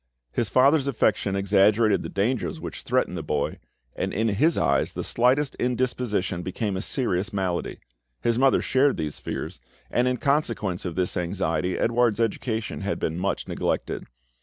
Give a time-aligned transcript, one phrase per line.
[0.31, 3.59] His father's affection exaggerated the dangers which threatened the boy,
[3.95, 7.77] and in his eyes the slightest indisposition became a serious malady;
[8.19, 9.59] his mother shared these fears,
[9.91, 14.05] and in consequence of this anxiety Edouard's education had been much neglected.